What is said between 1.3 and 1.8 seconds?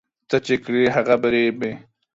رېبې